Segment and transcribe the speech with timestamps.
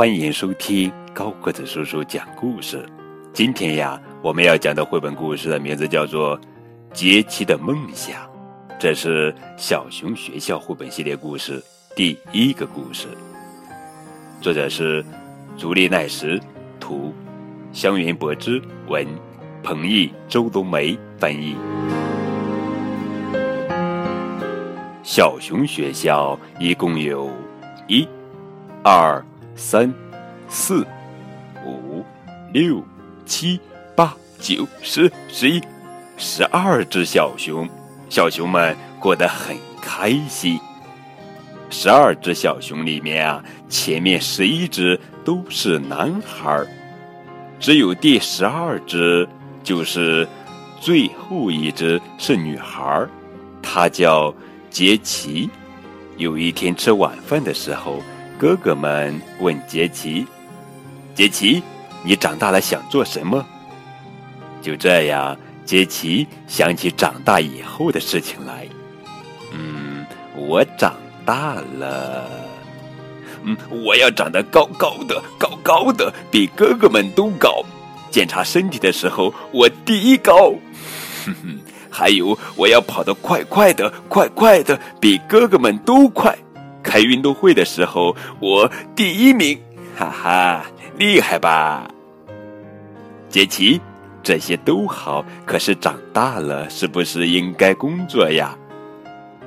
[0.00, 2.88] 欢迎收听高个子叔叔讲故事。
[3.34, 6.38] 今天呀，我们要讲的绘本故事的名字叫做
[6.94, 8.16] 《杰奇的梦想》，
[8.78, 11.62] 这是小熊学校绘本系列故事
[11.94, 13.08] 第一个故事。
[14.40, 15.04] 作者是
[15.58, 16.40] 竹内奈实，
[16.80, 17.12] 图
[17.70, 18.58] 香云博之
[18.88, 19.06] 文，
[19.62, 21.54] 彭毅、周冬梅翻译。
[25.02, 27.30] 小熊学校一共有
[27.86, 28.08] 一、
[28.82, 29.22] 二、
[29.60, 29.92] 三、
[30.48, 30.86] 四、
[31.66, 32.02] 五、
[32.50, 32.82] 六、
[33.26, 33.60] 七、
[33.94, 35.60] 八、九、十、十一、
[36.16, 37.68] 十二只小熊，
[38.08, 40.58] 小熊们过得很开心。
[41.68, 46.66] 十二只小熊里面啊，前面十一只都是男孩儿，
[47.60, 49.28] 只有第十二只，
[49.62, 50.26] 就是
[50.80, 53.10] 最后一只是女孩儿，
[53.62, 54.34] 她叫
[54.70, 55.50] 杰奇。
[56.16, 58.02] 有一天吃晚饭的时候，
[58.40, 60.26] 哥哥们问杰奇
[61.14, 61.62] ：“杰奇，
[62.02, 63.44] 你长大了想做什么？”
[64.62, 68.66] 就这样，杰奇想起长大以后的事情来。
[69.52, 70.94] 嗯，我长。
[71.22, 72.26] 大了，
[73.44, 77.62] 嗯，我要长得高高的，高高的，比哥哥们都高。
[78.10, 80.54] 检查身体的时候，我第一高。
[81.26, 81.58] 哼哼，
[81.90, 86.36] 还有，我要跑得快快的，快快的，比哥哥们都快。
[86.82, 89.58] 开运动会的时候，我第一名。
[89.96, 90.64] 哈哈，
[90.96, 91.88] 厉害吧？
[93.28, 93.80] 杰奇，
[94.22, 98.56] 这些都好，可是长大了是不是应该工作呀？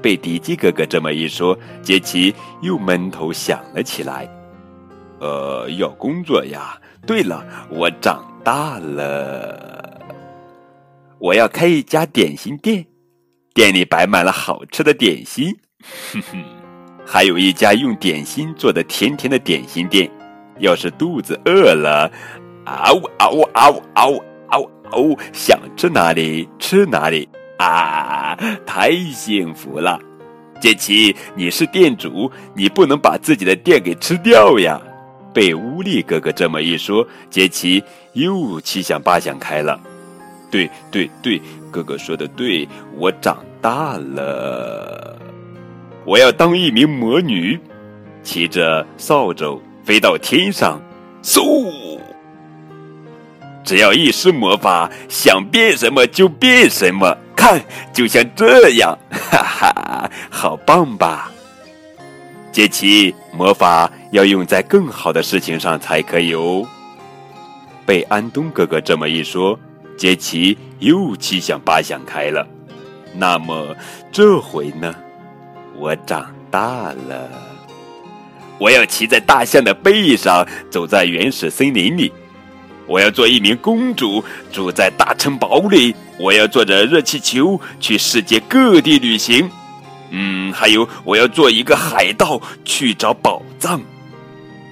[0.00, 4.28] 被迪基哥哥这么一说，杰奇又闷头想了起来。
[5.20, 6.80] 呃，要工作呀。
[7.06, 10.00] 对了，我长大了，
[11.18, 12.86] 我要开一家点心店，
[13.54, 15.56] 店里摆满了好吃的点心，
[16.12, 16.44] 哼哼，
[17.10, 20.10] 还有一家用点心做的甜甜的点心店。
[20.58, 22.12] 要是肚子饿了，
[22.66, 27.26] 嗷嗷嗷嗷嗷嗷，想吃哪里吃哪里。
[27.56, 29.98] 啊，太幸福了！
[30.60, 34.78] 杰奇，你是店主，你不能把自己的店给吃掉呀！
[35.32, 37.82] 被乌力哥哥这么一说，杰奇
[38.12, 39.80] 又七想八想开了。
[40.50, 41.40] 对对对，
[41.70, 45.18] 哥哥说的对，我长大了，
[46.08, 47.60] 我要当一名魔女，
[48.22, 50.80] 骑着扫帚飞到天上，
[51.22, 52.00] 嗖！
[53.62, 57.14] 只要一施魔法，想变什么就变什么。
[57.36, 61.30] 看，就像这样，哈哈，好棒吧！
[62.50, 66.66] 杰奇，魔法要用在更好的事情上才可以哦。
[67.84, 69.60] 被安东哥哥这么一说，
[69.98, 72.48] 杰奇又七想八想开了。
[73.14, 73.76] 那么
[74.10, 74.94] 这回呢？
[75.78, 77.30] 我长大了，
[78.58, 82.12] 我要骑在大象的背上，走在原始森林里。
[82.86, 85.94] 我要做一名公主，住在大城堡里。
[86.18, 89.48] 我要坐着热气球去世界各地旅行。
[90.10, 93.80] 嗯，还有，我要做一个海盗去找宝藏。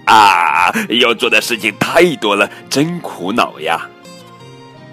[0.06, 3.88] 啊，要做的事情太多了，真苦恼呀！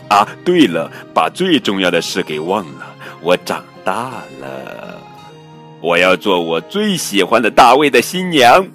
[0.09, 2.85] 啊，对了，把最重要的事给忘了。
[3.21, 5.01] 我长大了，
[5.83, 8.65] 我要做我最喜欢的大卫的新娘，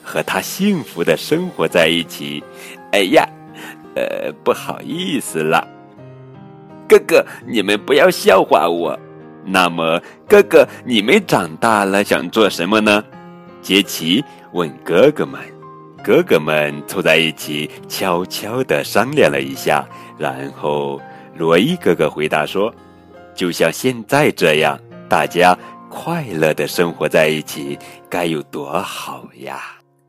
[0.00, 2.40] 和他幸福的生活在一起。
[2.92, 3.28] 哎呀！
[3.96, 5.66] 呃，不好意思了，
[6.88, 8.96] 哥哥，你们不要笑话我。
[9.44, 13.02] 那么，哥哥，你们长大了想做什么呢？
[13.60, 15.40] 杰奇问哥哥们。
[16.02, 19.84] 哥哥们凑在一起，悄悄的商量了一下，
[20.16, 21.00] 然后
[21.36, 22.72] 罗伊哥哥回答说
[23.34, 24.78] ：“就像现在这样，
[25.08, 25.56] 大家
[25.92, 29.60] 快乐的生活在一起，该有多好呀！”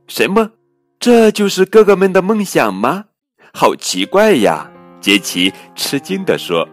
[0.08, 0.50] 什么？
[0.98, 3.04] 这就是哥哥们的梦想吗？
[3.54, 4.72] 好奇怪呀！
[5.02, 6.66] 杰奇吃惊地说。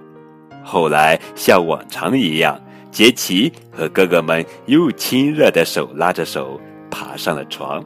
[0.63, 2.59] 后来，像往常一样，
[2.93, 7.85] 杰奇和哥哥们又亲热的手拉着手爬上了床。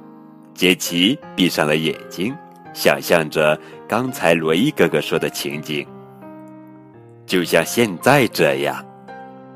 [0.52, 2.36] 杰奇闭上了眼睛，
[2.74, 3.58] 想象着
[3.88, 5.86] 刚才罗伊哥哥说的情景，
[7.24, 8.84] 就像现在这样。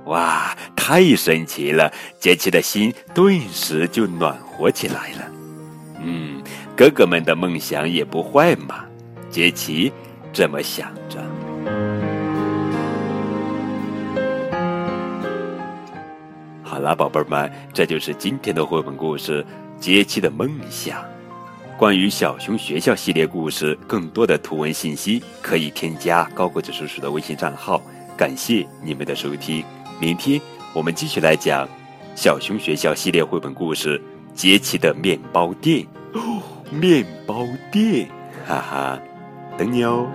[0.06, 0.56] 哇，
[0.88, 1.92] 太神奇了！
[2.18, 5.30] 杰奇的心顿时就暖和起来了。
[6.00, 6.42] 嗯，
[6.74, 8.86] 哥哥们的梦想也不坏嘛。
[9.28, 9.92] 杰奇
[10.32, 11.22] 这么想着。
[16.62, 19.44] 好了，宝贝儿们，这就是今天的绘本故事
[19.78, 21.02] 《杰奇的梦想》。
[21.76, 27.78] 关于小熊学校系列故事，更多的图文信息可以添加高个子叔叔的微信账号。
[28.16, 29.62] 感谢你们的收听，
[30.00, 30.40] 明天
[30.74, 31.66] 我们继续来讲
[32.14, 33.98] 小熊学校系列绘本故事
[34.34, 35.84] 《杰奇的面包店》。
[36.70, 38.06] 面包店，
[38.46, 39.00] 哈哈，
[39.56, 40.06] 等你哦。